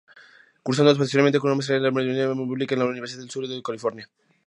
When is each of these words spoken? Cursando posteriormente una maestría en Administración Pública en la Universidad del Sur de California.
Cursando 0.63 0.97
posteriormente 0.97 1.37
una 1.43 1.53
maestría 1.57 1.77
en 1.77 1.85
Administración 1.85 2.47
Pública 2.49 2.73
en 2.73 2.79
la 2.79 2.85
Universidad 2.85 3.19
del 3.19 3.29
Sur 3.29 3.47
de 3.47 3.61
California. 3.61 4.09